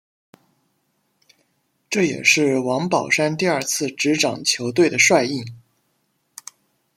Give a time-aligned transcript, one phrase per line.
[1.91, 5.45] 这也是王宝山第二次执掌球队的帅印。